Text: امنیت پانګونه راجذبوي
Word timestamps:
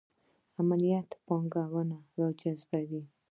امنیت 0.61 1.09
پانګونه 1.25 1.97
راجذبوي 2.17 3.03